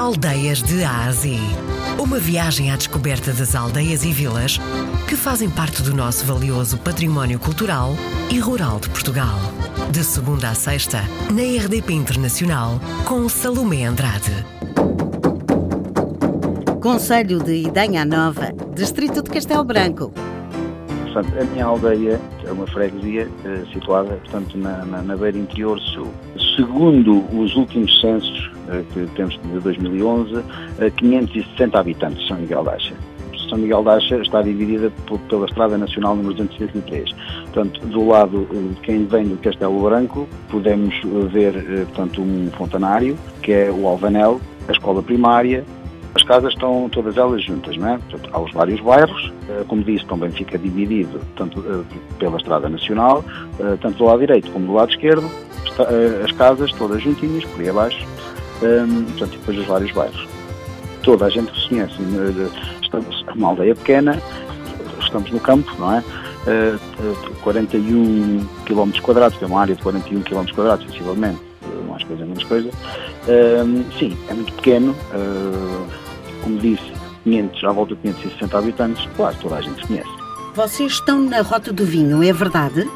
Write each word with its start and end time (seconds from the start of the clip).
Aldeias 0.00 0.62
de 0.62 0.82
Ásia. 0.82 1.38
Uma 2.02 2.18
viagem 2.18 2.70
à 2.70 2.76
descoberta 2.76 3.34
das 3.34 3.54
aldeias 3.54 4.02
e 4.02 4.10
vilas 4.10 4.58
que 5.06 5.14
fazem 5.14 5.50
parte 5.50 5.82
do 5.82 5.94
nosso 5.94 6.24
valioso 6.24 6.78
património 6.78 7.38
cultural 7.38 7.90
e 8.32 8.38
rural 8.38 8.80
de 8.80 8.88
Portugal. 8.88 9.38
De 9.92 10.02
segunda 10.02 10.48
a 10.48 10.54
sexta, 10.54 11.02
na 11.30 11.42
RDP 11.42 11.92
Internacional, 11.92 12.80
com 13.04 13.28
Salomé 13.28 13.84
Andrade. 13.84 14.32
Conselho 16.80 17.38
de 17.38 17.66
Idanha 17.66 18.02
Nova, 18.06 18.54
Distrito 18.74 19.22
de 19.22 19.28
Castelo 19.28 19.64
Branco. 19.64 20.14
Portanto, 21.12 21.38
a 21.38 21.44
minha 21.44 21.66
aldeia 21.66 22.18
é 22.46 22.50
uma 22.50 22.66
freguesia 22.66 23.28
eh, 23.44 23.64
situada 23.70 24.14
portanto, 24.16 24.56
na, 24.56 24.82
na, 24.86 25.02
na 25.02 25.14
beira 25.14 25.36
interior 25.36 25.78
sul. 25.78 26.08
Segundo 26.56 27.22
os 27.38 27.54
últimos 27.54 28.00
censos 28.00 28.59
que 28.92 29.06
temos 29.14 29.38
de 29.42 29.60
2011, 29.60 30.42
eh, 30.78 30.90
560 30.90 31.78
habitantes 31.78 32.26
São 32.26 32.36
Miguel 32.38 32.64
da. 32.64 32.76
São 33.48 33.58
Miguel 33.58 33.82
da 33.82 33.98
está 33.98 34.42
dividida 34.42 34.92
por, 35.06 35.18
pela 35.20 35.46
Estrada 35.46 35.76
Nacional 35.76 36.14
número 36.14 36.34
263. 36.34 37.12
Portanto, 37.52 37.80
do 37.86 38.06
lado 38.06 38.46
eh, 38.50 38.74
de 38.74 38.80
quem 38.80 39.04
vem 39.06 39.28
do 39.28 39.36
Castelo 39.38 39.82
Branco, 39.82 40.28
podemos 40.50 40.94
eh, 40.94 41.28
ver 41.28 41.56
eh, 41.56 41.84
portanto, 41.86 42.22
um 42.22 42.48
fontanário, 42.52 43.18
que 43.42 43.52
é 43.52 43.70
o 43.70 43.86
Alvanel, 43.86 44.40
a 44.68 44.72
escola 44.72 45.02
primária, 45.02 45.64
as 46.14 46.22
casas 46.24 46.52
estão 46.52 46.88
todas 46.88 47.16
elas 47.16 47.42
juntas, 47.44 47.76
não 47.76 47.88
é? 47.88 47.98
Portanto, 47.98 48.30
há 48.32 48.40
os 48.40 48.52
vários 48.52 48.80
bairros, 48.80 49.32
eh, 49.48 49.64
como 49.68 49.82
disse, 49.82 50.04
também 50.06 50.30
fica 50.30 50.58
dividido 50.58 51.20
tanto 51.36 51.60
eh, 51.60 51.96
pela 52.18 52.36
Estrada 52.36 52.68
Nacional, 52.68 53.24
eh, 53.60 53.76
tanto 53.80 53.98
do 53.98 54.04
lado 54.04 54.18
direito 54.18 54.50
como 54.50 54.66
do 54.66 54.72
lado 54.72 54.90
esquerdo, 54.90 55.30
eh, 55.78 56.22
as 56.24 56.32
casas 56.32 56.72
todas 56.72 57.00
juntinhas, 57.02 57.44
por 57.44 57.60
aí 57.60 57.68
abaixo, 57.68 58.06
ehm, 58.62 59.04
portanto, 59.04 59.30
depois 59.32 59.58
os 59.58 59.66
vários 59.66 59.92
bairros. 59.92 60.28
Toda 61.02 61.26
a 61.26 61.30
gente 61.30 61.52
se 61.60 61.68
conhece, 61.68 61.94
eh, 61.94 62.80
estamos 62.82 63.24
é 63.26 63.32
uma 63.32 63.48
aldeia 63.48 63.74
pequena, 63.74 64.20
estamos 65.00 65.30
no 65.30 65.40
campo, 65.40 65.72
não 65.78 65.94
é? 65.94 66.04
Eh, 66.46 66.76
41 67.42 68.46
km 68.64 68.90
quadrados, 69.02 69.38
tem 69.38 69.48
uma 69.48 69.60
área 69.60 69.74
de 69.74 69.82
41 69.82 70.22
km 70.22 70.44
sensivelmente, 70.86 71.40
mais 71.88 72.04
coisa, 72.04 72.24
menos 72.24 72.44
coisa. 72.44 72.70
Ehm, 73.28 73.82
sim, 73.98 74.16
é 74.28 74.34
muito 74.34 74.52
pequeno, 74.54 74.94
eh, 75.12 75.96
como 76.42 76.58
disse, 76.58 76.92
500, 77.24 77.64
à 77.64 77.72
volta 77.72 77.94
de 77.94 78.00
560 78.02 78.58
habitantes, 78.58 79.08
claro, 79.16 79.36
toda 79.40 79.56
a 79.56 79.60
gente 79.60 79.80
se 79.80 79.86
conhece. 79.86 80.10
Vocês 80.54 80.92
estão 80.92 81.20
na 81.20 81.42
Rota 81.42 81.72
do 81.72 81.84
Vinho, 81.84 82.22
é 82.22 82.32
verdade? 82.32 82.88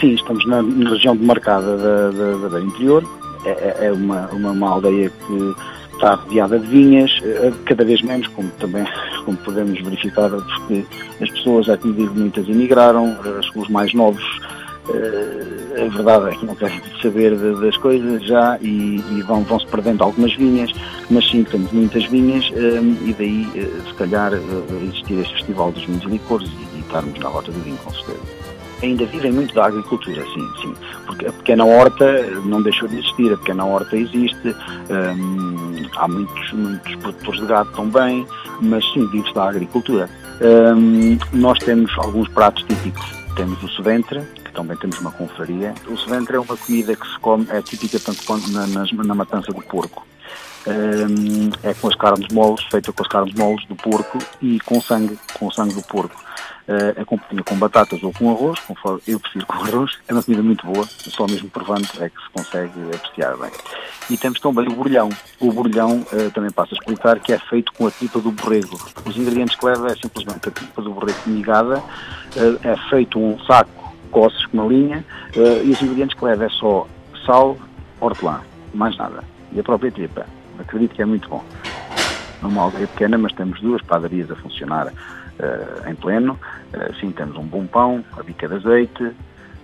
Sim, 0.00 0.14
estamos 0.14 0.46
na, 0.46 0.62
na 0.62 0.90
região 0.90 1.16
demarcada 1.16 1.76
da, 1.76 2.10
da, 2.10 2.36
da 2.36 2.48
beira 2.48 2.64
interior, 2.64 3.04
é, 3.44 3.50
é- 3.50 3.86
é 3.86 3.92
uma, 3.92 4.26
uma, 4.28 4.50
uma 4.50 4.68
aldeia 4.70 5.10
que 5.26 5.54
está 5.94 6.14
rodeada 6.14 6.58
de 6.58 6.66
vinhas, 6.66 7.10
eh, 7.22 7.52
cada 7.66 7.84
vez 7.84 8.00
menos, 8.02 8.26
como 8.28 8.48
também 8.58 8.84
como 9.24 9.36
podemos 9.38 9.78
verificar, 9.82 10.30
porque 10.30 10.84
as 11.20 11.30
pessoas, 11.30 11.66
como 11.78 11.92
digo, 11.94 12.14
muitas 12.14 12.48
emigraram, 12.48 13.16
eh, 13.24 13.40
os 13.58 13.68
mais 13.68 13.92
novos, 13.92 14.24
eh, 14.88 15.84
a 15.86 15.88
verdade 15.94 16.30
é 16.30 16.36
que 16.38 16.46
não 16.46 16.54
querem 16.56 16.80
saber 17.02 17.36
das 17.36 17.76
coisas 17.76 18.24
já 18.24 18.58
e, 18.62 18.96
e 19.12 19.22
vão, 19.22 19.42
vão-se 19.44 19.66
perdendo 19.66 20.02
algumas 20.02 20.34
vinhas, 20.34 20.72
mas 21.10 21.28
sim, 21.30 21.44
temos 21.44 21.70
muitas 21.72 22.04
vinhas 22.06 22.50
eh, 22.54 22.80
e 23.06 23.14
daí, 23.18 23.46
eh, 23.56 23.68
se 23.86 23.94
calhar, 23.94 24.32
eh, 24.32 24.38
existir 24.88 25.18
este 25.20 25.34
Festival 25.34 25.70
dos 25.72 25.84
Vinhos 25.84 26.04
e 26.04 26.08
Licores 26.08 26.48
e 26.76 26.80
estarmos 26.80 27.18
na 27.18 27.28
Rota 27.28 27.52
do 27.52 27.60
Vinho, 27.60 27.76
com 27.84 27.90
certeza 27.92 28.39
ainda 28.82 29.04
vivem 29.06 29.32
muito 29.32 29.54
da 29.54 29.66
agricultura, 29.66 30.22
sim, 30.24 30.48
sim. 30.62 30.74
Porque 31.06 31.26
a 31.26 31.32
pequena 31.32 31.64
horta 31.64 32.22
não 32.44 32.62
deixou 32.62 32.88
de 32.88 32.98
existir, 32.98 33.32
a 33.32 33.36
pequena 33.36 33.64
horta 33.64 33.96
existe, 33.96 34.54
hum, 34.90 35.86
há 35.96 36.08
muitos, 36.08 36.52
muitos 36.52 36.94
produtores 36.96 37.40
de 37.40 37.46
gado 37.46 37.70
também, 37.72 38.26
mas 38.60 38.84
sim, 38.92 39.06
vive-se 39.08 39.34
da 39.34 39.48
agricultura. 39.48 40.08
Hum, 40.42 41.18
nós 41.32 41.58
temos 41.58 41.92
alguns 41.98 42.28
pratos 42.28 42.62
típicos. 42.64 43.04
Temos 43.36 43.62
o 43.62 43.68
seventre, 43.70 44.20
que 44.44 44.52
também 44.52 44.76
temos 44.76 44.98
uma 44.98 45.10
confraria. 45.12 45.72
O 45.86 45.96
seventre 45.96 46.36
é 46.36 46.40
uma 46.40 46.56
comida 46.56 46.96
que 46.96 47.06
se 47.06 47.18
come, 47.20 47.46
é 47.50 47.62
típica 47.62 47.98
tanto 48.00 48.20
na, 48.50 48.66
nas- 48.66 48.92
na 48.92 49.14
matança 49.14 49.52
do 49.52 49.62
porco. 49.62 50.04
Hum, 50.66 51.50
é 51.62 51.72
com 51.74 51.88
as 51.88 51.94
carnes 51.94 52.28
moles, 52.32 52.62
feita 52.70 52.92
com 52.92 53.02
as 53.02 53.08
carnes 53.08 53.34
moles 53.34 53.64
do 53.66 53.74
porco 53.76 54.18
e 54.42 54.58
com 54.60 54.80
sangue, 54.80 55.18
com 55.38 55.46
o 55.46 55.52
sangue 55.52 55.74
do 55.74 55.82
porco. 55.82 56.20
Uh, 56.68 57.00
acompanha 57.00 57.42
com 57.42 57.56
batatas 57.56 58.02
ou 58.02 58.12
com 58.12 58.30
arroz, 58.30 58.60
conforme 58.60 59.00
eu 59.06 59.18
prefiro 59.18 59.46
com 59.46 59.54
arroz. 59.64 59.98
É 60.06 60.12
uma 60.12 60.22
comida 60.22 60.42
muito 60.42 60.66
boa, 60.66 60.86
só 60.86 61.26
mesmo 61.26 61.48
provando 61.50 61.88
é 61.98 62.08
que 62.08 62.22
se 62.22 62.30
consegue 62.32 62.72
apreciar 62.94 63.36
bem. 63.36 63.50
E 64.08 64.16
temos 64.16 64.38
também 64.40 64.66
o 64.66 64.70
borbulhão. 64.70 65.08
O 65.40 65.52
borbulhão 65.52 66.00
uh, 66.12 66.30
também 66.32 66.50
passo 66.50 66.74
a 66.74 66.78
explicar 66.78 67.18
que 67.20 67.32
é 67.32 67.38
feito 67.38 67.72
com 67.72 67.86
a 67.86 67.90
tripa 67.90 68.20
do 68.20 68.30
borrego. 68.30 68.78
Os 69.04 69.16
ingredientes 69.16 69.56
que 69.56 69.66
leva 69.66 69.88
é 69.88 69.96
simplesmente 69.96 70.48
a 70.48 70.52
tripa 70.52 70.82
do 70.82 70.92
borrego 70.92 71.18
migada, 71.26 71.78
uh, 71.78 72.60
é 72.62 72.76
feito 72.88 73.18
um 73.18 73.38
saco, 73.40 73.94
coces 74.10 74.44
com 74.46 74.58
uma 74.58 74.66
linha, 74.66 75.04
uh, 75.36 75.64
e 75.64 75.70
os 75.70 75.82
ingredientes 75.82 76.16
que 76.16 76.24
leva 76.24 76.44
é 76.44 76.48
só 76.50 76.86
sal, 77.26 77.56
hortelã, 78.00 78.40
mais 78.74 78.96
nada. 78.96 79.22
E 79.52 79.60
a 79.60 79.62
própria 79.62 79.90
tripa. 79.90 80.26
Acredito 80.58 80.94
que 80.94 81.02
é 81.02 81.06
muito 81.06 81.28
bom. 81.28 81.42
É 82.42 82.46
uma 82.46 82.62
aldeia 82.62 82.86
pequena, 82.86 83.18
mas 83.18 83.32
temos 83.32 83.60
duas 83.60 83.82
padarias 83.82 84.30
a 84.30 84.36
funcionar 84.36 84.88
eh, 84.88 84.92
em 85.86 85.94
pleno. 85.94 86.38
Eh, 86.72 86.92
sim, 87.00 87.10
temos 87.10 87.36
um 87.36 87.44
bom 87.44 87.66
pão, 87.66 88.04
a 88.16 88.22
bica 88.22 88.46
de 88.46 88.54
azeite, 88.54 89.12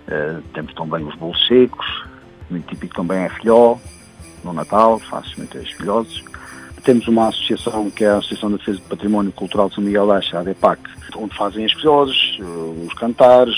eh, 0.09 0.39
temos 0.53 0.75
também 0.75 1.05
os 1.07 1.15
bolos 1.15 1.47
secos, 1.47 1.87
muito 2.51 2.67
típico 2.67 2.95
também 2.95 3.19
é 3.19 3.29
filhó, 3.29 3.77
no 4.43 4.53
Natal, 4.53 4.99
faz 4.99 5.35
muitas 5.37 5.71
filhoses. 5.73 6.25
Temos 6.83 7.07
uma 7.09 7.29
associação 7.29 7.91
que 7.91 8.05
é 8.05 8.09
a 8.09 8.19
Associação 8.19 8.51
de 8.51 8.59
Defesa 8.59 8.79
do 8.79 8.85
Património 8.85 9.33
Cultural 9.33 9.69
de 9.69 9.75
São 9.75 9.85
Miguel 9.85 10.07
da 10.07 10.17
Aixa, 10.17 10.39
a 10.39 10.41
ADEPAC, 10.41 10.81
onde 11.17 11.37
fazem 11.37 11.65
as 11.65 11.73
filhoses, 11.73 12.39
eh, 12.41 12.85
os 12.87 12.95
cantares, 12.95 13.57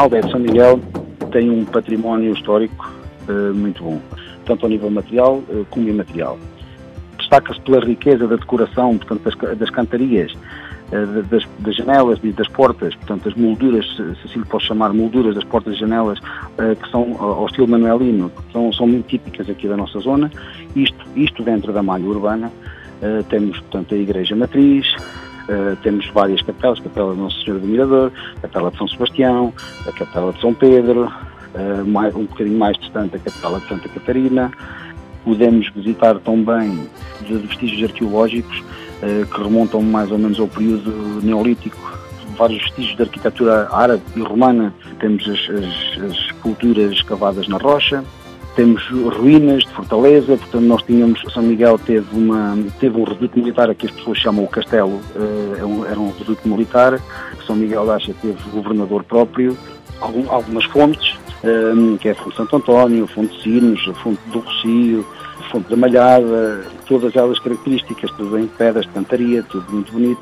nascer. 0.00 0.02
A 0.02 0.02
aldeia 0.02 0.22
de 0.22 0.30
São 0.30 0.40
Miguel 0.40 0.80
tem 1.30 1.50
um 1.50 1.64
património 1.64 2.32
histórico 2.32 2.90
eh, 3.28 3.52
muito 3.52 3.82
bom, 3.82 4.00
tanto 4.46 4.64
ao 4.66 4.70
nível 4.70 4.90
material 4.90 5.42
eh, 5.50 5.64
como 5.70 5.88
imaterial. 5.88 6.38
Destaca-se 7.18 7.60
pela 7.60 7.80
riqueza 7.80 8.26
da 8.26 8.36
decoração, 8.36 8.96
portanto, 8.98 9.22
das, 9.22 9.58
das 9.58 9.70
cantarias, 9.70 10.32
eh, 10.90 11.06
da- 11.06 11.20
das, 11.22 11.46
das 11.60 11.76
janelas 11.76 12.18
e 12.24 12.32
das 12.32 12.48
portas, 12.48 12.94
portanto, 12.96 13.28
as 13.28 13.34
molduras, 13.34 13.86
se 13.96 14.02
assim 14.24 14.40
posso 14.42 14.66
chamar, 14.66 14.92
molduras 14.92 15.34
das 15.34 15.44
portas 15.44 15.74
e 15.74 15.78
janelas, 15.78 16.18
que 16.82 16.90
são 16.90 17.16
ao 17.20 17.46
estilo 17.46 17.68
manuelino, 17.68 18.30
são, 18.52 18.72
são 18.72 18.86
muito 18.86 19.06
típicas 19.06 19.48
aqui 19.48 19.68
da 19.68 19.76
nossa 19.76 19.98
zona, 20.00 20.30
isto, 20.74 21.04
isto 21.14 21.42
dentro 21.42 21.72
da 21.72 21.82
malha 21.82 22.04
urbana. 22.04 22.50
Temos, 23.30 23.58
portanto, 23.60 23.94
a 23.94 23.98
Igreja 23.98 24.36
Matriz, 24.36 24.86
Uh, 25.50 25.74
temos 25.82 26.08
várias 26.10 26.40
capelas, 26.42 26.78
capela 26.78 27.12
de 27.12 27.20
Nossa 27.20 27.36
Senhora 27.42 27.60
do 27.60 27.66
Mirador, 27.66 28.12
capela 28.40 28.70
de 28.70 28.78
São 28.78 28.86
Sebastião, 28.86 29.52
a 29.84 29.90
capela 29.90 30.32
de 30.32 30.40
São 30.40 30.54
Pedro, 30.54 31.06
uh, 31.06 31.84
mais, 31.88 32.14
um 32.14 32.24
bocadinho 32.24 32.56
mais 32.56 32.78
distante 32.78 33.16
a 33.16 33.18
capela 33.18 33.58
de 33.58 33.66
Santa 33.66 33.88
Catarina. 33.88 34.52
Podemos 35.24 35.68
visitar 35.70 36.20
também 36.20 36.88
de 37.26 37.34
vestígios 37.34 37.90
arqueológicos 37.90 38.60
uh, 38.60 39.26
que 39.26 39.42
remontam 39.42 39.82
mais 39.82 40.12
ou 40.12 40.18
menos 40.18 40.38
ao 40.38 40.46
período 40.46 41.20
neolítico, 41.20 41.98
vários 42.38 42.62
vestígios 42.62 42.96
de 42.96 43.02
arquitetura 43.02 43.68
árabe 43.72 44.02
e 44.14 44.20
romana. 44.20 44.72
Temos 45.00 45.28
as, 45.28 45.50
as, 45.50 46.04
as 46.04 46.16
esculturas 46.26 46.92
escavadas 46.92 47.48
na 47.48 47.56
rocha, 47.56 48.04
temos 48.56 48.82
ruínas 48.90 49.62
de 49.62 49.70
fortaleza, 49.70 50.36
portanto 50.36 50.62
nós 50.64 50.82
tínhamos, 50.82 51.20
São 51.32 51.42
Miguel 51.42 51.78
teve, 51.78 52.06
uma, 52.12 52.56
teve 52.78 52.98
um 52.98 53.04
reduto 53.04 53.38
militar 53.38 53.74
que 53.74 53.86
as 53.86 53.92
pessoas 53.92 54.18
chamam 54.18 54.44
o 54.44 54.48
Castelo, 54.48 55.00
eh, 55.16 55.58
é 55.58 55.90
era 55.90 56.00
um 56.00 56.12
reduto 56.18 56.48
militar, 56.48 57.00
São 57.46 57.54
Miguel 57.56 57.86
da 57.86 57.94
Aixa 57.94 58.12
teve 58.20 58.36
governador 58.52 59.04
próprio, 59.04 59.56
algum- 60.00 60.30
algumas 60.30 60.64
fontes, 60.64 61.16
eh, 61.44 61.96
que 62.00 62.08
é 62.08 62.12
a 62.12 62.14
Fonte 62.16 62.36
Santo 62.36 62.56
António, 62.56 63.04
a 63.04 63.08
Fonte 63.08 63.36
de 63.36 63.42
Sinos, 63.42 63.88
a 63.88 63.94
Fonte 63.94 64.20
do 64.32 64.40
Rocio, 64.40 65.06
Fonte 65.50 65.68
da 65.68 65.76
Malhada, 65.76 66.64
todas 66.86 67.14
elas 67.16 67.38
características, 67.40 68.10
tudo 68.12 68.38
em 68.38 68.46
pedras, 68.46 68.86
de 68.86 68.92
cantaria, 68.92 69.42
tudo 69.42 69.70
muito 69.72 69.92
bonito. 69.92 70.20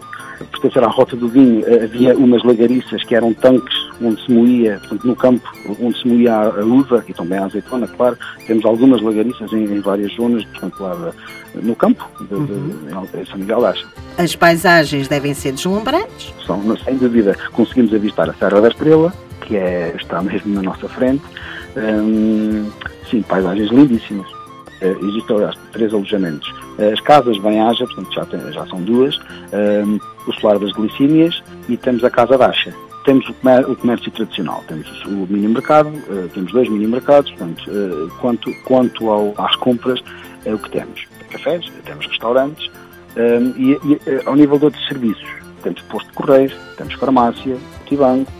Pertencer 0.52 0.84
à 0.84 0.86
Rota 0.86 1.16
do 1.16 1.28
Vinho, 1.28 1.64
eh, 1.66 1.84
havia 1.84 2.16
umas 2.16 2.44
lagariças 2.44 3.02
que 3.04 3.14
eram 3.14 3.34
tanques 3.34 3.76
onde 4.00 4.24
se 4.24 4.30
moía, 4.30 4.78
portanto, 4.78 5.06
no 5.06 5.16
campo, 5.16 5.52
onde 5.80 6.00
se 6.00 6.06
moía 6.06 6.34
a, 6.34 6.64
uva 6.64 7.04
e 7.08 7.12
também 7.12 7.38
a 7.38 7.46
azeitona, 7.46 7.88
claro. 7.88 8.16
Temos 8.46 8.64
algumas 8.64 9.02
lagariças 9.02 9.52
em, 9.52 9.64
em 9.64 9.80
várias 9.80 10.14
zonas, 10.14 10.44
portanto, 10.44 10.80
lá 10.80 11.12
no 11.54 11.74
campo, 11.74 12.08
de, 12.20 12.26
de, 12.26 13.20
em 13.20 13.26
São 13.26 13.38
Miguel 13.38 13.60
da. 13.60 13.74
As 14.16 14.36
paisagens 14.36 15.08
devem 15.08 15.34
ser 15.34 15.52
deslumbrantes. 15.52 16.32
São, 16.46 16.62
sem 16.78 16.96
dúvida, 16.96 17.36
conseguimos 17.52 17.92
avistar 17.92 18.30
a 18.30 18.34
Serra 18.34 18.60
da 18.60 18.68
Estrela, 18.68 19.12
que 19.40 19.56
é, 19.56 19.92
está 19.96 20.22
mesmo 20.22 20.54
na 20.54 20.62
nossa 20.62 20.88
frente. 20.88 21.24
Hum, 21.76 22.70
sim, 23.10 23.22
paisagens 23.22 23.70
lindíssimas. 23.70 24.37
Eh, 24.80 24.96
existem, 25.02 25.36
aliás, 25.36 25.56
três 25.72 25.92
alojamentos. 25.92 26.52
as 26.92 27.00
casas 27.00 27.36
bem-aja, 27.38 27.84
portanto 27.86 28.14
já, 28.14 28.24
tem, 28.26 28.52
já 28.52 28.66
são 28.66 28.80
duas, 28.82 29.18
um, 29.52 29.98
o 30.26 30.32
Solar 30.34 30.58
das 30.58 30.72
Glicínias 30.72 31.42
e 31.68 31.76
temos 31.76 32.04
a 32.04 32.10
Casa 32.10 32.38
Dacha. 32.38 32.72
Temos 33.04 33.28
o 33.28 33.76
comércio, 33.76 34.10
tradicional, 34.10 34.62
temos 34.68 35.04
o 35.06 35.26
mini 35.28 35.48
mercado, 35.48 35.88
uh, 35.88 36.28
temos 36.34 36.52
dois 36.52 36.68
mini 36.68 36.86
mercados, 36.86 37.30
portanto, 37.32 37.70
uh, 37.70 38.08
quanto, 38.20 38.52
quanto 38.64 39.10
ao, 39.10 39.34
às 39.38 39.56
compras, 39.56 40.00
é 40.44 40.54
o 40.54 40.58
que 40.58 40.70
temos. 40.70 41.06
Cafés, 41.30 41.70
temos 41.84 42.06
restaurantes 42.06 42.70
um, 43.16 43.50
e, 43.56 43.72
e 43.72 44.00
ao 44.26 44.34
nível 44.36 44.58
de 44.58 44.66
outros 44.66 44.86
serviços, 44.86 45.28
temos 45.62 45.80
posto 45.82 46.08
de 46.08 46.14
correios, 46.14 46.54
temos 46.76 46.94
farmácia, 46.94 47.56
multibanco, 47.78 48.32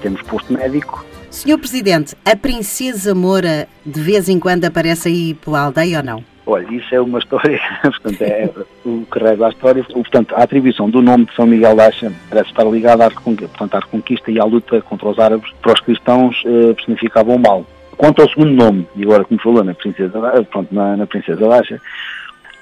temos 0.00 0.22
posto 0.22 0.52
médico, 0.52 1.04
Senhor 1.30 1.58
Presidente, 1.58 2.16
a 2.24 2.34
Princesa 2.34 3.14
Moura 3.14 3.68
de 3.84 4.00
vez 4.00 4.28
em 4.28 4.40
quando 4.40 4.64
aparece 4.64 5.08
aí 5.08 5.34
pela 5.34 5.60
aldeia 5.60 5.98
ou 5.98 6.04
não? 6.04 6.24
Olha, 6.46 6.66
isso 6.74 6.94
é 6.94 7.00
uma 7.00 7.18
história, 7.20 7.60
portanto, 7.82 8.22
é 8.22 8.50
o 8.84 9.04
que 9.04 9.18
reza 9.18 9.46
a 9.46 9.50
história. 9.50 9.84
Portanto, 9.84 10.34
a 10.34 10.42
atribuição 10.42 10.88
do 10.88 11.02
nome 11.02 11.26
de 11.26 11.34
São 11.34 11.46
Miguel 11.46 11.76
da 11.76 11.86
Acha 11.86 12.10
parece 12.30 12.48
estar 12.48 12.64
ligada 12.64 13.04
à, 13.04 13.10
portanto, 13.10 13.74
à 13.74 13.80
reconquista 13.80 14.30
e 14.30 14.40
à 14.40 14.44
luta 14.44 14.80
contra 14.80 15.08
os 15.08 15.18
árabes. 15.18 15.52
Para 15.60 15.74
os 15.74 15.80
cristãos, 15.80 16.42
eh, 16.46 16.72
personificavam 16.72 17.36
o 17.36 17.38
mal. 17.38 17.66
Quanto 17.98 18.22
ao 18.22 18.28
segundo 18.30 18.52
nome, 18.52 18.88
e 18.96 19.02
agora 19.02 19.24
como 19.24 19.40
falou 19.40 19.62
na 19.62 19.74
Princesa, 19.74 20.18
pronto, 20.50 20.74
na, 20.74 20.96
na 20.96 21.06
Princesa 21.06 21.46
da 21.46 21.58
Acha, 21.58 21.80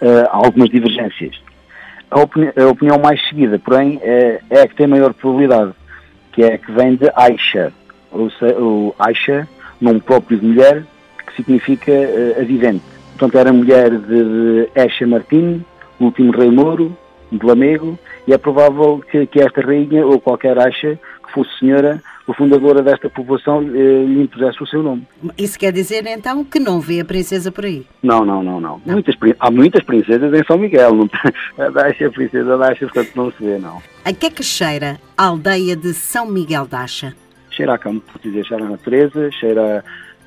eh, 0.01 0.29
há 0.29 0.37
algumas 0.37 0.69
divergências. 0.69 1.41
A, 2.11 2.21
opini 2.21 2.51
a, 2.57 2.67
opinião 2.67 2.99
mais 2.99 3.25
seguida, 3.29 3.57
porém, 3.59 4.01
é, 4.03 4.41
é 4.51 4.63
a 4.63 4.69
que 4.69 4.75
tem 4.75 4.89
maior 4.89 5.15
probabilidade, 5.15 5.73
que 6.33 6.43
é 6.43 6.55
a 6.55 6.59
que 6.59 6.73
vem 6.73 6.97
de 6.97 7.09
Aisha, 7.15 7.73
ou, 8.11 8.31
ou 8.59 8.95
Aisha, 8.99 9.49
nome 9.81 10.01
próprio 10.01 10.39
de 10.39 10.47
mulher, 10.47 10.85
que 11.27 11.37
significa 11.37 11.93
uh, 11.93 12.41
a 12.41 12.45
vivente. 12.45 12.83
Portanto, 13.19 13.39
era 13.39 13.53
mulher 13.53 13.91
de, 13.91 14.67
de 14.67 15.07
Martim, 15.07 15.65
último 15.99 16.33
rei 16.33 16.51
Moro, 16.51 16.97
de 17.33 17.45
Lamego, 17.45 17.99
e 18.27 18.33
é 18.33 18.39
provável 18.39 19.03
que, 19.11 19.27
que, 19.27 19.41
esta 19.41 19.61
rainha, 19.61 20.07
ou 20.07 20.21
qualquer 20.21 20.59
Aisha, 20.59 20.99
que 21.27 21.33
fosse 21.33 21.59
senhora, 21.59 22.03
a 22.29 22.35
fundadora 22.35 22.83
desta 22.83 23.09
povoação, 23.09 23.63
eh, 23.63 24.05
lhe 24.05 24.23
impusesse 24.23 24.63
o 24.63 24.67
seu 24.67 24.83
nome. 24.83 25.07
Isso 25.39 25.59
quer 25.59 25.73
dizer, 25.73 26.07
então, 26.07 26.45
que 26.45 26.59
não 26.59 26.81
vê 26.81 27.01
a 27.01 27.05
princesa 27.05 27.53
por 27.53 27.65
aí? 27.65 27.87
Não, 28.03 28.25
não, 28.25 28.43
não, 28.43 28.61
não. 28.61 28.81
não. 28.85 28.95
Muitas, 28.95 29.15
há 29.39 29.51
muitas 29.51 29.85
princesas 29.85 30.33
em 30.33 30.45
São 30.45 30.59
Miguel. 30.59 30.95
Não, 30.95 31.09
a 31.65 31.69
Dacha, 31.71 32.07
a 32.07 32.11
princesa 32.11 32.57
Dacha, 32.59 32.87
portanto, 32.87 33.11
não 33.15 33.31
se 33.31 33.45
vê, 33.45 33.59
não. 33.59 33.81
A 34.05 34.13
que 34.13 34.27
é 34.27 34.31
que 34.31 34.43
cheira 34.43 34.99
a 35.17 35.27
aldeia 35.27 35.77
de 35.77 35.95
São 35.95 36.27
Miguel 36.27 36.67
Dacha? 36.67 37.15
Cheira 37.57 37.75
a 37.75 37.79
campo, 37.79 38.05
por 38.13 38.21
dizer, 38.21 38.45
cheira 38.45 38.65
a 38.65 38.69
natureza, 38.69 39.31
cheira, 39.33 39.85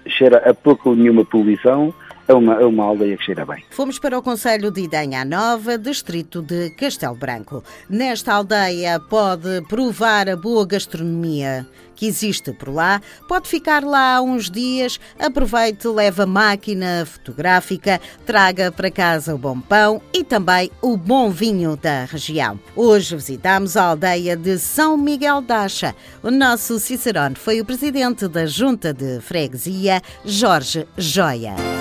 cheira 0.07 0.37
a 0.49 0.53
pouco 0.53 0.89
ou 0.89 0.95
nenhuma 0.95 1.23
poluição, 1.23 1.93
é 2.29 2.33
uma, 2.33 2.53
é 2.61 2.65
uma 2.65 2.85
aldeia 2.85 3.17
que 3.17 3.25
cheira 3.25 3.43
bem. 3.43 3.63
Fomos 3.71 3.97
para 3.97 4.17
o 4.17 4.21
Conselho 4.21 4.69
de 4.71 4.81
Idanha 4.81 5.25
Nova, 5.25 5.79
distrito 5.79 6.43
de 6.43 6.69
Castelo 6.69 7.15
Branco. 7.15 7.63
Nesta 7.89 8.33
aldeia 8.33 8.99
pode 8.99 9.61
provar 9.67 10.29
a 10.29 10.37
boa 10.37 10.65
gastronomia 10.65 11.67
que 11.95 12.05
existe 12.05 12.53
por 12.53 12.69
lá, 12.69 13.01
pode 13.27 13.49
ficar 13.49 13.83
lá 13.83 14.21
uns 14.21 14.49
dias, 14.49 15.01
aproveite, 15.19 15.85
leve 15.85 16.21
a 16.21 16.25
máquina 16.25 17.05
fotográfica, 17.05 17.99
traga 18.25 18.71
para 18.71 18.89
casa 18.89 19.35
o 19.35 19.37
bom 19.37 19.59
pão 19.59 20.01
e 20.13 20.23
também 20.23 20.71
o 20.81 20.95
bom 20.95 21.29
vinho 21.29 21.75
da 21.75 22.05
região. 22.05 22.57
Hoje 22.73 23.15
visitamos 23.17 23.75
a 23.75 23.83
aldeia 23.83 24.37
de 24.37 24.57
São 24.59 24.95
Miguel 24.95 25.41
d'Acha. 25.41 25.93
O 26.23 26.31
nosso 26.31 26.79
Cicerone 26.79 27.35
foi 27.35 27.59
o 27.59 27.65
presidente 27.65 28.29
da 28.29 28.45
Junta 28.45 28.93
de 28.93 29.19
Freguesia, 29.19 30.01
Jorge 30.23 30.87
Joia. 30.95 31.78